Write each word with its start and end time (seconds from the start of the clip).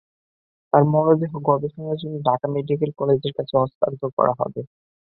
পরে 0.03 0.19
তাঁর 0.73 0.83
মরদেহ 0.93 1.31
গবেষণার 1.47 1.97
জন্য 2.01 2.15
ঢাকা 2.27 2.47
মেডিকেল 2.55 2.91
কলেজের 2.99 3.33
কাছে 3.37 3.53
হস্তান্তর 3.61 4.09
করা 4.17 4.33
হবে। 4.39 4.61